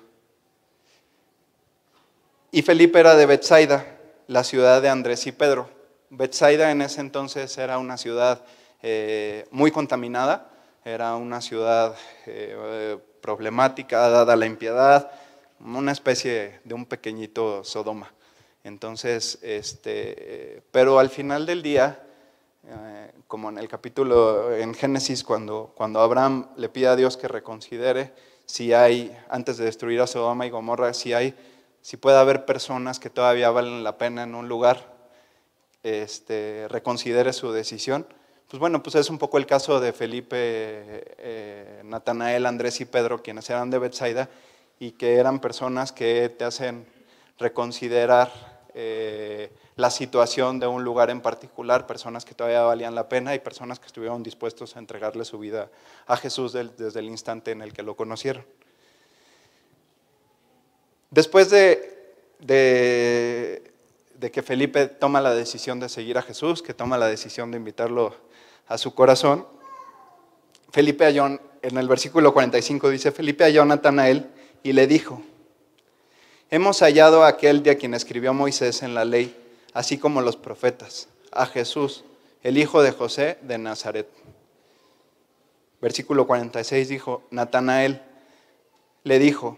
[2.51, 3.97] Y Felipe era de Bethsaida
[4.27, 5.69] la ciudad de Andrés y Pedro.
[6.09, 8.43] Bethsaida en ese entonces era una ciudad
[8.81, 10.50] eh, muy contaminada,
[10.83, 15.11] era una ciudad eh, problemática, dada la impiedad,
[15.59, 18.11] una especie de un pequeñito Sodoma.
[18.63, 22.03] Entonces, este, pero al final del día,
[22.67, 27.27] eh, como en el capítulo en Génesis, cuando, cuando Abraham le pide a Dios que
[27.27, 28.13] reconsidere
[28.45, 31.35] si hay, antes de destruir a Sodoma y Gomorra, si hay
[31.81, 34.93] si puede haber personas que todavía valen la pena en un lugar,
[35.83, 38.05] este, reconsidere su decisión.
[38.51, 43.23] Pues bueno, pues es un poco el caso de Felipe, eh, Natanael, Andrés y Pedro,
[43.23, 44.27] quienes eran de Bethsaida
[44.77, 46.85] y que eran personas que te hacen
[47.39, 48.29] reconsiderar
[48.73, 53.39] eh, la situación de un lugar en particular, personas que todavía valían la pena y
[53.39, 55.69] personas que estuvieron dispuestos a entregarle su vida
[56.05, 58.45] a Jesús desde el instante en el que lo conocieron.
[61.09, 62.43] Después de,
[64.19, 68.29] que Felipe toma la decisión de seguir a Jesús, que toma la decisión de invitarlo
[68.71, 69.45] a su corazón,
[70.71, 74.29] Felipe halló, en el versículo 45 dice, Felipe halló a Natanael
[74.63, 75.21] y le dijo,
[76.49, 79.35] hemos hallado a aquel de quien escribió Moisés en la ley,
[79.73, 82.05] así como los profetas, a Jesús,
[82.43, 84.07] el hijo de José de Nazaret.
[85.81, 88.01] Versículo 46 dijo, Natanael
[89.03, 89.57] le dijo,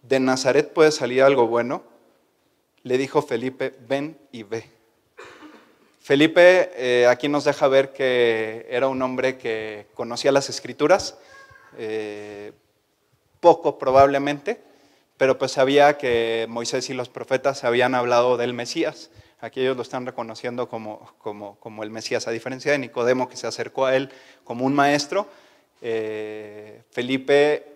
[0.00, 1.82] ¿de Nazaret puede salir algo bueno?
[2.84, 4.75] Le dijo Felipe, ven y ve.
[6.06, 11.18] Felipe eh, aquí nos deja ver que era un hombre que conocía las escrituras,
[11.78, 12.52] eh,
[13.40, 14.60] poco probablemente,
[15.16, 19.10] pero pues sabía que Moisés y los profetas habían hablado del Mesías.
[19.40, 23.48] Aquí ellos lo están reconociendo como, como, el Mesías, a diferencia de Nicodemo que se
[23.48, 24.10] acercó a él
[24.44, 25.26] como un maestro.
[25.82, 27.66] Eh, Felipe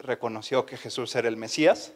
[0.00, 1.92] reconoció que Jesús era el Mesías,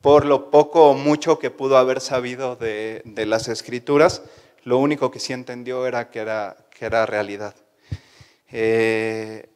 [0.00, 4.22] por lo poco o mucho que pudo haber sabido de, las escrituras,
[4.64, 7.54] lo único que sí entendió era que era, que era realidad.
[8.52, 9.48] Eh,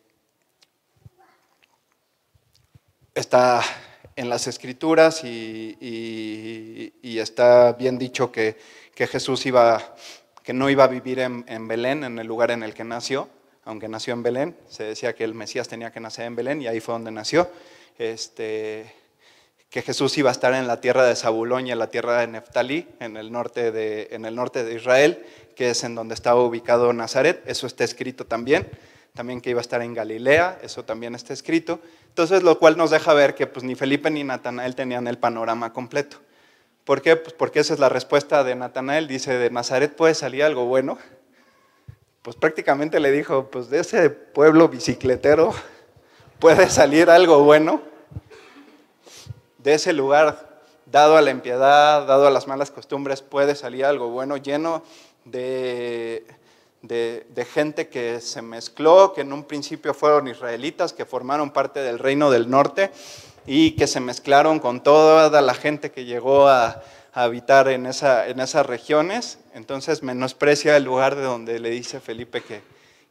[3.15, 3.63] está
[4.17, 8.57] en las escrituras y, está bien dicho que,
[8.97, 9.97] Jesús iba,
[10.43, 13.29] que no iba a vivir en, en, Belén, en el lugar en el que nació,
[13.65, 16.67] aunque nació en Belén, se decía que el Mesías tenía que nacer en Belén y
[16.67, 17.51] ahí fue donde nació.
[17.99, 18.93] Este,
[19.71, 22.29] que Jesús iba a estar en la tierra de Zabulón y en la tierra de
[22.29, 25.25] Neftalí, en el norte de, en el norte de Israel,
[25.57, 27.43] que es en donde estaba ubicado Nazaret.
[27.47, 28.69] Eso está escrito también.
[29.15, 31.81] También que iba a estar en Galilea, eso también está escrito.
[32.09, 35.73] Entonces, lo cual nos deja ver que pues, ni Felipe ni Natanael tenían el panorama
[35.73, 36.19] completo.
[36.85, 37.17] ¿Por qué?
[37.17, 39.07] Pues porque esa es la respuesta de Natanael.
[39.07, 40.99] Dice, de Nazaret puede salir algo bueno.
[42.23, 45.55] Pues prácticamente le dijo, pues de ese pueblo bicicletero
[46.39, 47.94] puede salir algo bueno
[49.65, 54.11] de ese lugar, dado a la impiedad, dado a las malas costumbres, puede salir algo
[54.11, 54.83] bueno, lleno
[55.25, 56.27] de,
[56.83, 61.99] de, gente que se mezcló, que en un principio fueron israelitas, que formaron parte del
[61.99, 62.91] reino del norte
[63.47, 66.83] y que se mezclaron con toda la gente que llegó a,
[67.15, 69.39] habitar en, esa, en, esas regiones.
[69.55, 72.61] Entonces menosprecia el lugar de donde le dice Felipe que,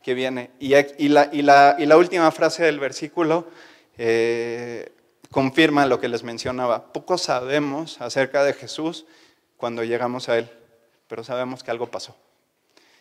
[0.04, 0.52] que viene.
[0.60, 0.86] Y, la,
[1.32, 3.48] y, la, y, la, última frase del versículo
[3.98, 4.93] eh,
[5.34, 6.94] confirma lo que les mencionaba.
[6.94, 9.06] Poco sabemos acerca de Jesús
[9.58, 10.50] cuando llegamos a Él,
[11.08, 12.16] pero sabemos que algo pasó.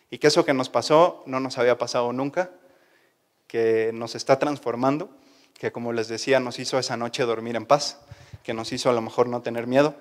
[0.09, 2.49] Y que eso que nos pasó no nos había pasado nunca,
[3.47, 5.11] que nos está transformando,
[5.59, 7.99] que como les decía, nos hizo esa noche dormir en paz,
[8.41, 9.95] que nos hizo a lo mejor no tener miedo,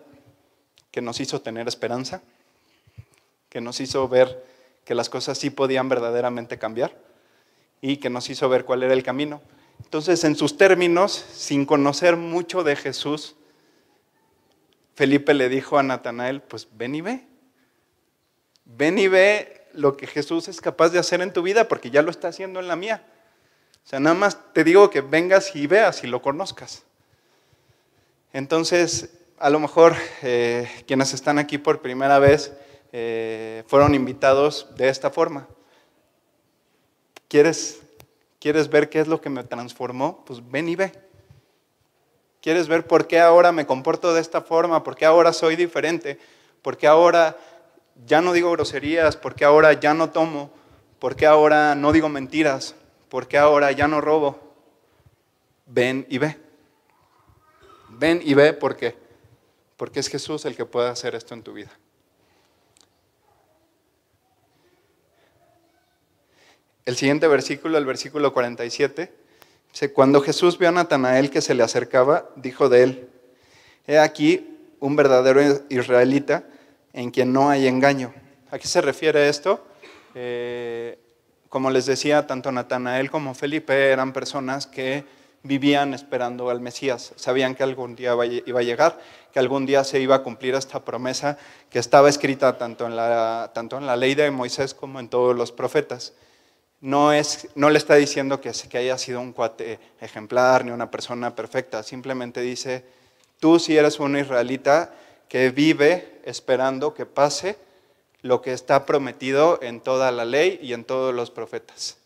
[0.91, 2.23] que nos hizo tener esperanza,
[3.51, 4.43] que nos hizo ver
[4.87, 6.97] que las cosas sí podían verdaderamente cambiar
[7.83, 9.43] y que nos hizo ver cuál era el camino.
[9.85, 13.37] Entonces, en sus términos, sin conocer mucho de Jesús,
[14.95, 17.27] Felipe le dijo a Natanael, pues ven y ve.
[18.65, 22.03] Ven y ve lo que Jesús es capaz de hacer en tu vida, porque ya
[22.03, 23.05] lo está haciendo en la mía.
[23.85, 26.85] O sea, nada más te digo que vengas y veas y lo conozcas.
[28.33, 32.53] Entonces, a lo mejor eh, quienes están aquí por primera vez
[32.93, 35.49] eh, fueron invitados de esta forma.
[37.29, 37.81] ¿Quieres
[38.43, 40.25] ¿Quieres ver qué es lo que me transformó?
[40.25, 40.91] Pues ven y ve.
[42.41, 44.83] ¿Quieres ver por qué ahora me comporto de esta forma?
[44.83, 46.19] ¿Por qué ahora soy diferente?
[46.61, 47.37] ¿Por qué ahora
[48.05, 49.17] ya no digo groserías?
[49.17, 50.51] ¿Por qué ahora ya no tomo?
[50.99, 52.75] ¿Por qué ahora no digo mentiras?
[53.09, 54.41] ¿Por qué ahora ya no robo?
[55.67, 56.37] Ven y ve.
[57.91, 58.97] Ven y ve porque
[59.77, 61.71] porque es Jesús el que puede hacer esto en tu vida.
[66.85, 69.13] El siguiente versículo, el versículo 47,
[69.73, 73.09] dice, cuando Jesús vio a Natanael que se le acercaba, dijo de él,
[73.87, 76.43] he aquí un verdadero israelita
[76.93, 78.13] en quien no hay engaño.
[78.51, 79.65] ¿A qué se refiere esto?
[80.17, 80.99] Eh,
[81.49, 85.05] como les decía, tanto Natanael como Felipe eran personas que
[85.45, 87.13] vivían esperando al Mesías.
[87.15, 89.01] Sabían que algún día iba a llegar,
[89.33, 91.39] que algún día se iba a cumplir esta promesa
[91.71, 95.37] que estaba escrita tanto en la, tanto en la ley de Moisés como en todos
[95.37, 96.15] los profetas
[96.83, 101.35] no, es, no le está diciendo que, haya sido un cuate ejemplar ni una persona
[101.35, 102.85] perfecta, simplemente dice,
[103.39, 104.93] tú si eres un israelita
[105.29, 107.57] que vive esperando que pase
[108.21, 111.99] lo que está prometido en toda la ley y en todos los profetas.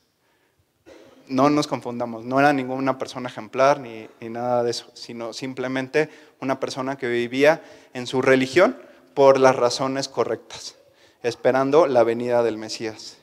[1.27, 6.11] No nos confundamos, no era ninguna persona ejemplar ni, ni nada de eso, sino simplemente
[6.41, 7.63] una persona que vivía
[7.95, 8.77] en su religión
[9.15, 10.77] por las razones correctas,
[11.23, 13.17] esperando la venida del Mesías.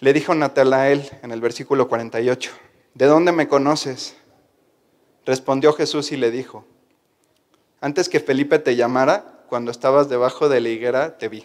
[0.00, 2.50] Le dijo Natanael en el versículo 48,
[2.94, 4.16] ¿de dónde me conoces?
[5.26, 6.64] Respondió Jesús y le dijo,
[7.82, 11.44] antes que Felipe te llamara, cuando estabas debajo de la higuera, te vi.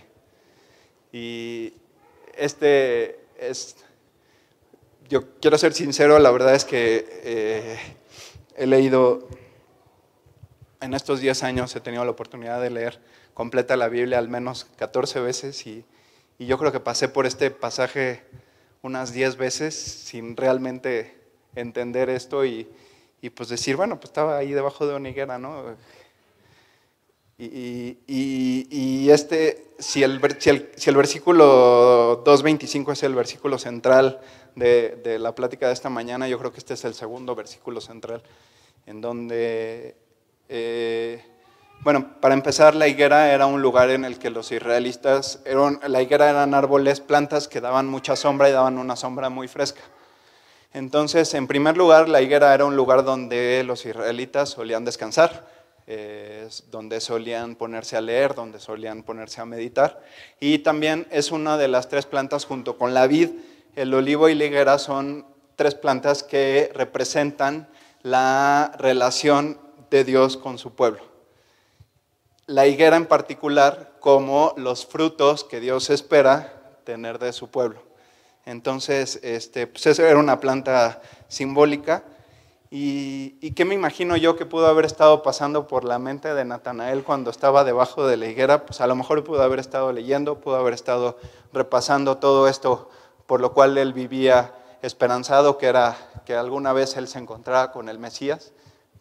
[1.12, 1.74] Y
[2.38, 3.76] este es,
[5.10, 7.78] yo quiero ser sincero, la verdad es que eh,
[8.56, 9.28] he leído,
[10.80, 13.02] en estos 10 años he tenido la oportunidad de leer
[13.34, 15.84] completa la Biblia al menos 14 veces y
[16.40, 18.24] yo creo que pasé por este pasaje
[18.86, 21.16] unas 10 veces sin realmente
[21.56, 22.68] entender esto y,
[23.34, 25.76] pues decir, bueno, pues estaba ahí debajo de una higuera, ¿no?
[27.40, 34.22] Y, este, si el, si el, si el versículo 2.25 es el versículo central
[34.56, 38.22] de, la plática de esta mañana, yo creo que este es el segundo versículo central,
[38.86, 39.96] en donde
[40.48, 41.24] eh,
[41.86, 46.02] bueno, para empezar, la higuera era un lugar en el que los israelitas, eran, la
[46.02, 49.82] higuera eran árboles, plantas que daban mucha sombra y daban una sombra muy fresca.
[50.74, 55.48] Entonces, en primer lugar, la higuera era un lugar donde los israelitas solían descansar,
[55.86, 60.02] eh, donde solían ponerse a leer, donde solían ponerse a meditar.
[60.40, 63.30] Y también es una de las tres plantas junto con la vid.
[63.76, 67.68] El olivo y la higuera son tres plantas que representan
[68.02, 69.60] la relación
[69.92, 71.15] de Dios con su pueblo.
[72.48, 77.82] La higuera en particular como los frutos que Dios espera tener de su pueblo.
[78.46, 82.04] Entonces, este, pues eso era una planta simbólica.
[82.70, 86.46] ¿Y, ¿Y, qué me imagino yo que pudo haber estado pasando por la mente de
[86.46, 88.66] Natanael cuando estaba debajo de la higuera?
[88.66, 91.18] Pues a lo mejor pudo haber estado leyendo, pudo haber estado
[91.54, 92.90] repasando todo esto
[93.26, 97.90] por lo cual él vivía esperanzado, que era que alguna vez él se encontrara con
[97.90, 98.54] el Mesías,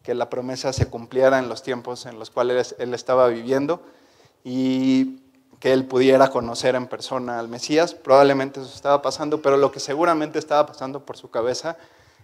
[0.04, 3.82] que la promesa se cumpliera en los tiempos en los cuales él estaba viviendo.
[4.44, 5.24] Y
[5.64, 7.94] que él pudiera conocer en persona al Mesías.
[7.94, 11.78] Probablemente eso estaba pasando, pero lo que seguramente estaba pasando por su cabeza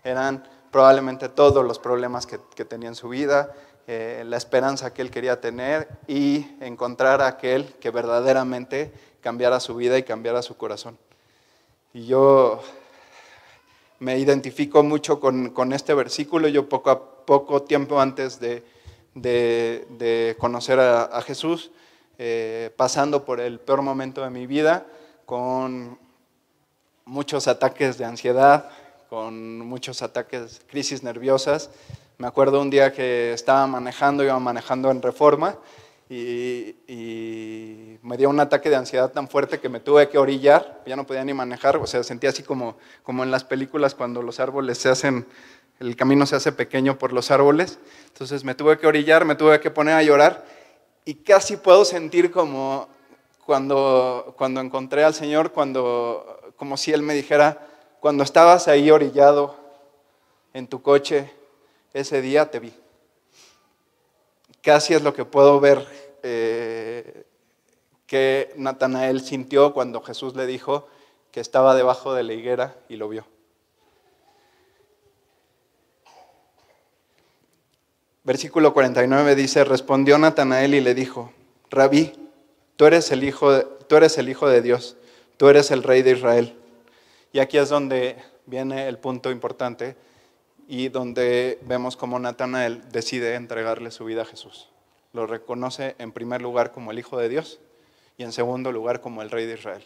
[0.05, 3.55] eran probablemente todos los problemas que, tenía en su vida,
[3.87, 9.75] eh, la esperanza que él quería tener y encontrar a aquel que verdaderamente cambiara su
[9.75, 10.99] vida y cambiara su corazón.
[11.95, 12.61] Y yo
[14.01, 16.49] me identifico mucho con, este versículo.
[16.49, 18.65] Yo poco a poco tiempo antes de,
[20.39, 21.71] conocer a Jesús,
[22.19, 24.87] eh, pasando por el peor momento de mi vida,
[25.25, 25.99] con
[27.05, 28.69] muchos ataques de ansiedad,
[29.09, 31.71] con muchos ataques, crisis nerviosas.
[32.19, 35.57] Me acuerdo un día que estaba manejando, iba manejando en reforma
[36.11, 40.97] y, me dio un ataque de ansiedad tan fuerte que me tuve que orillar, ya
[40.97, 44.41] no podía ni manejar, o sea, sentía así como, como en las películas cuando los
[44.41, 45.27] árboles se hacen,
[45.79, 47.79] el camino se hace pequeño por los árboles.
[48.09, 50.45] Entonces me tuve que orillar, me tuve que poner a llorar
[51.05, 52.89] y casi puedo sentir como
[53.47, 57.67] cuando, cuando encontré al Señor, cuando, como si Él me dijera,
[58.01, 59.57] cuando estabas ahí orillado
[60.53, 61.31] en tu coche,
[61.93, 62.73] ese día te vi.
[64.63, 65.87] Casi es lo que puedo ver
[66.23, 67.25] eh,
[68.07, 70.87] que Natanael sintió cuando Jesús le dijo
[71.31, 73.25] que estaba debajo de la higuera y lo vio.
[78.23, 81.33] Versículo 49 dice, respondió Natanael y le dijo,
[81.71, 82.13] Rabí,
[82.77, 84.97] tú eres el hijo de, tú eres el hijo de Dios,
[85.39, 86.55] tú eres el rey de Israel.
[87.33, 89.97] Y aquí es donde viene el punto importante
[90.71, 94.69] y donde vemos cómo Natanael decide entregarle su vida a Jesús.
[95.13, 97.59] Lo reconoce en primer lugar como el hijo de Dios
[98.17, 99.85] y en segundo lugar como el rey de Israel.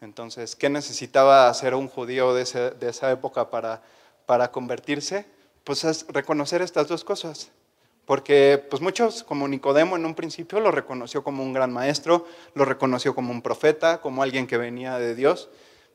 [0.00, 3.82] Entonces, ¿qué necesitaba hacer un judío de, esa época para,
[4.26, 5.26] para convertirse?
[5.66, 7.50] pues es reconocer estas dos cosas.
[8.04, 12.24] Porque pues muchos, como Nicodemo en un principio, lo reconoció como un gran maestro,
[12.54, 15.48] lo reconoció como un profeta, como alguien que venía de Dios,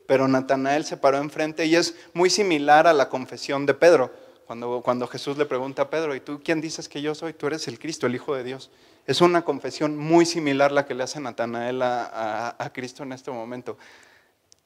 [0.06, 4.12] pero Natanael se paró enfrente y es muy similar a la confesión de Pedro.
[4.46, 7.32] Cuando, cuando Jesús le pregunta a Pedro, ¿y tú quién dices que yo soy?
[7.32, 8.70] Tú eres el Cristo, el Hijo de Dios.
[9.06, 13.30] Es una confesión muy similar la que le hace Natanael a, a Cristo en este
[13.30, 13.78] momento.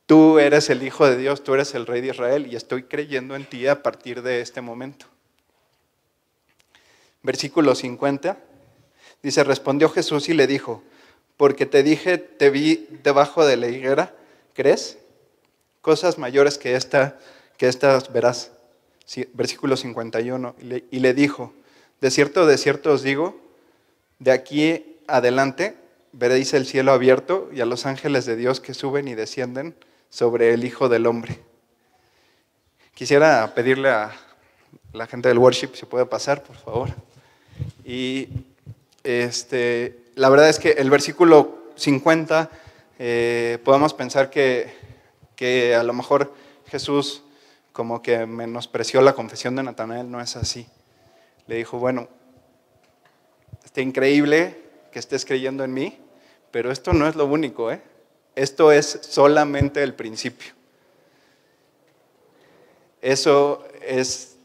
[0.06, 3.36] Tú eres el Hijo de Dios, tú eres el Rey de Israel y estoy creyendo
[3.36, 5.06] en ti a partir de este momento.
[7.22, 8.38] Versículo 50
[9.22, 10.82] dice, respondió Jesús y le dijo,
[11.36, 14.14] porque te dije, te vi debajo de la higuera,
[14.54, 14.98] ¿crees?
[15.86, 17.16] Cosas mayores que, esta,
[17.56, 18.50] que estas verás.
[19.34, 21.54] versículo 51, y le, y le dijo,
[22.00, 23.40] de cierto, de cierto os digo,
[24.18, 25.76] de aquí adelante
[26.10, 29.76] veréis el cielo abierto y a los ángeles de Dios que suben y descienden
[30.10, 31.38] sobre el Hijo del Hombre.
[32.92, 34.10] Quisiera pedirle a
[34.92, 36.88] la gente del worship si puede pasar, por favor.
[37.84, 38.28] Y
[39.04, 42.50] este, la verdad es que el versículo 50
[42.98, 44.84] eh, podemos pensar que,
[45.36, 46.34] que a lo mejor
[46.66, 47.22] Jesús
[47.72, 50.66] como que menospreció la confesión de Natanael, no es así.
[51.46, 52.08] Le dijo, bueno,
[53.64, 54.56] está increíble
[54.90, 55.98] que estés creyendo en mí,
[56.50, 57.82] pero esto no es lo único, ¿eh?
[58.34, 60.52] Esto es solamente el principio.
[63.02, 64.36] Eso es,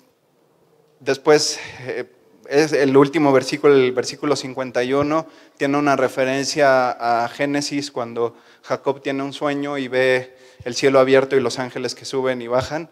[0.99, 2.05] después, eh,
[2.49, 5.25] es el último versículo, el versículo 51,
[5.55, 11.35] tiene una referencia a Génesis cuando Jacob tiene un sueño y ve el cielo abierto
[11.35, 12.89] y los ángeles que suben y bajan.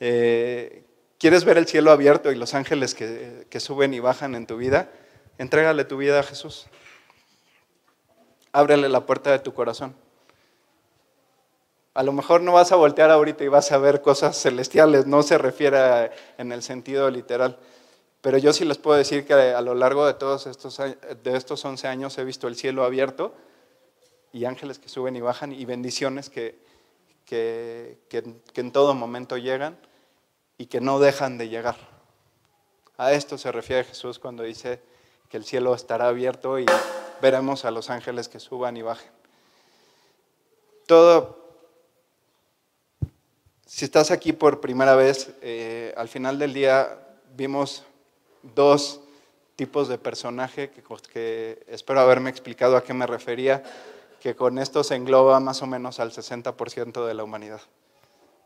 [0.00, 0.84] Eh,
[1.18, 4.56] ¿Quieres ver el cielo abierto y los ángeles que, que suben y bajan en tu
[4.56, 4.90] vida?
[5.36, 6.66] Entrégale tu vida a Jesús.
[8.52, 9.96] Ábrele la puerta de tu corazón.
[11.94, 15.24] A lo mejor no vas a voltear ahorita y vas a ver cosas celestiales, no
[15.24, 17.58] se refiere en el sentido literal.
[18.20, 21.64] Pero yo sí les puedo decir que a lo largo de todos estos, de estos
[21.64, 23.34] 11 años he visto el cielo abierto
[24.32, 26.67] y ángeles que suben y bajan y bendiciones que,
[27.28, 29.78] que, que, en todo momento llegan.
[30.56, 31.76] y que no dejan de llegar.
[32.96, 34.80] A esto se refiere Jesús cuando dice
[35.28, 36.66] que el cielo estará abierto y
[37.22, 39.12] veremos a los ángeles que suban y bajen.
[40.86, 41.38] Todo,
[43.66, 46.98] si estás aquí por primera vez, eh, al final del día
[47.36, 47.84] vimos
[48.42, 49.00] dos
[49.54, 53.62] tipos de personaje que, que espero haberme explicado a qué me refería,
[54.20, 57.60] que con esto se engloba más o menos al 60% de la humanidad.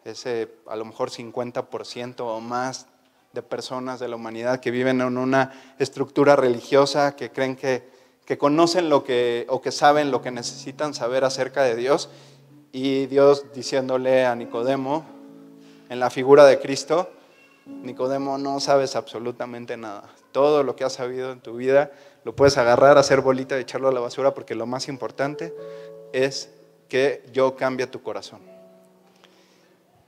[0.04, 2.86] Ese a lo mejor 50% o más
[3.32, 7.88] de personas de la humanidad que viven en una estructura religiosa, que creen que,
[8.26, 12.10] que conocen lo que, o que saben lo que necesitan saber acerca de Dios,
[12.72, 15.04] y Dios diciéndole a Nicodemo,
[15.88, 17.10] en la figura de Cristo,
[17.66, 20.04] Nicodemo, no sabes absolutamente nada.
[20.32, 21.92] Todo lo que has sabido en tu vida
[22.24, 25.54] lo puedes agarrar, hacer bolita y echarlo a la basura porque lo más importante
[26.12, 26.50] es
[26.88, 28.40] que yo cambie tu corazón.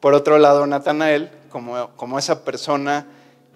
[0.01, 3.07] Por otro lado, Natanael, como, como esa persona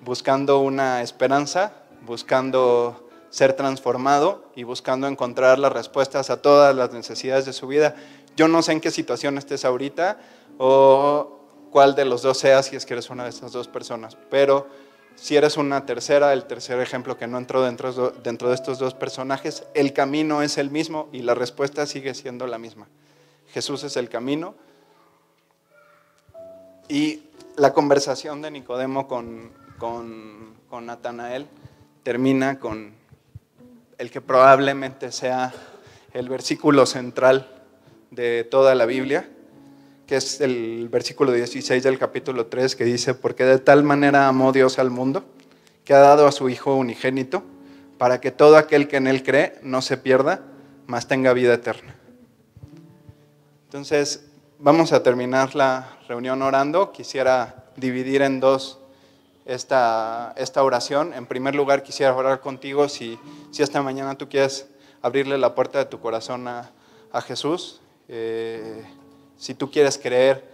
[0.02, 7.44] buscando una esperanza, buscando ser transformado y buscando encontrar las respuestas a todas las necesidades
[7.44, 7.94] de su vida.
[8.36, 10.18] Yo no sé en qué situación estés ahorita
[10.58, 11.38] o
[11.70, 14.66] cuál de los dos seas si es que eres una de esas dos personas, pero
[15.20, 19.64] si eres una tercera, el tercer ejemplo que no entró dentro, de estos dos personajes,
[19.74, 22.86] el camino es el mismo y la respuesta sigue siendo la misma.
[23.52, 24.54] Jesús es el camino.
[26.88, 27.22] Y
[27.56, 31.46] la conversación de Nicodemo con, con, con Natanael
[32.04, 32.92] termina con
[33.98, 35.52] el que probablemente sea
[36.14, 37.48] el versículo central
[38.10, 39.28] de toda la Biblia,
[40.08, 44.52] que es el versículo 16 del capítulo 3, que dice, porque de tal manera amó
[44.52, 45.22] Dios al mundo,
[45.84, 47.42] que ha dado a su Hijo unigénito,
[47.98, 50.40] para que todo aquel que en Él cree no se pierda,
[50.86, 51.94] mas tenga vida eterna.
[53.64, 56.90] Entonces, vamos a terminar la reunión orando.
[56.90, 58.78] Quisiera dividir en dos
[59.44, 61.12] esta, esta oración.
[61.12, 63.18] En primer lugar, quisiera orar contigo si,
[63.50, 64.68] si esta mañana tú quieres
[65.02, 66.70] abrirle la puerta de tu corazón a,
[67.12, 67.82] a Jesús.
[68.08, 68.86] Eh,
[69.38, 70.44] si tú quieres creer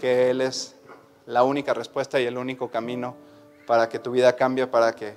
[0.00, 0.74] que Él es
[1.26, 3.14] la única respuesta y el único camino
[3.66, 5.14] para que tu vida cambie, para que,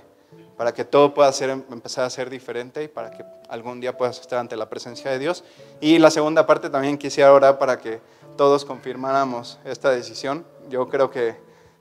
[0.57, 4.19] para que todo pueda ser, empezar a ser diferente y para que algún día puedas
[4.19, 5.43] estar ante la presencia de Dios.
[5.81, 8.01] Y la segunda parte también quisiera orar para que
[8.37, 10.45] todos confirmáramos esta decisión.
[10.69, 11.35] Yo creo que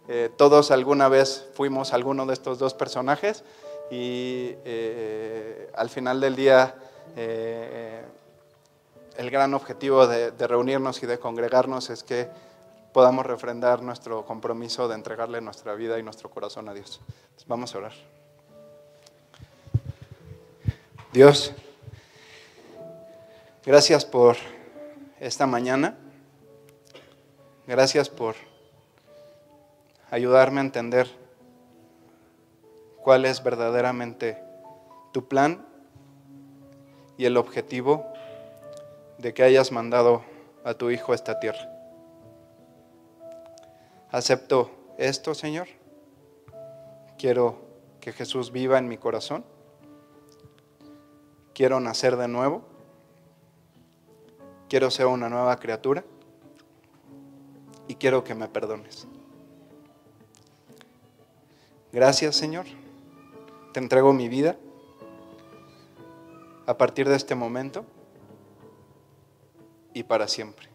[0.09, 3.45] eh, todos alguna vez fuimos alguno de estos dos personajes
[3.91, 6.75] y eh, al final del día
[7.17, 8.03] eh,
[9.17, 12.29] el gran objetivo de, reunirnos y de congregarnos es que
[12.93, 17.01] podamos refrendar nuestro compromiso de entregarle nuestra vida y nuestro corazón a Dios.
[17.47, 17.93] vamos a orar.
[21.13, 21.53] Dios,
[23.65, 24.37] gracias por
[25.21, 25.99] esta mañana.
[27.67, 28.35] Gracias por
[30.11, 31.09] ayudarme a entender
[33.03, 34.43] cuál es verdaderamente
[35.13, 35.67] tu plan
[37.17, 38.12] y el objetivo
[39.23, 40.25] de que hayas mandado
[40.65, 41.71] a tu Hijo a esta tierra.
[44.11, 45.69] Acepto esto, Señor.
[47.17, 47.61] Quiero
[48.01, 49.45] que Jesús viva en mi corazón.
[51.55, 52.65] Quiero nacer de nuevo.
[54.69, 56.05] Quiero ser una nueva criatura.
[57.87, 59.07] Y quiero que me perdones.
[61.93, 62.67] Gracias, Señor.
[63.73, 64.57] Te entrego mi vida.
[66.67, 67.85] A partir de este momento,
[69.95, 70.69] y para siempre.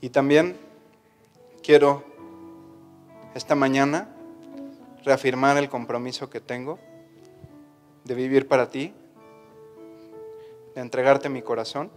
[0.00, 0.56] Y también
[1.62, 2.04] quiero
[3.34, 4.08] esta mañana
[5.04, 6.78] reafirmar el compromiso que tengo
[8.04, 8.94] de vivir para ti,
[10.74, 11.90] de entregarte mi corazón,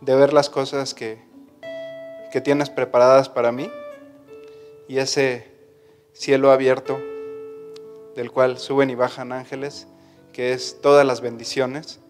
[0.00, 1.22] de ver las cosas que,
[2.32, 3.70] que tienes preparadas para mí
[4.88, 5.52] y ese
[6.12, 6.98] cielo abierto
[8.16, 9.88] del cual suben y bajan ángeles,
[10.32, 12.00] que es todas las bendiciones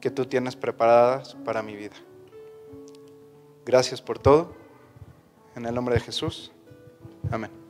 [0.00, 1.96] que tú tienes preparadas para mi vida.
[3.64, 4.54] Gracias por todo.
[5.54, 6.52] En el nombre de Jesús.
[7.30, 7.65] Amén.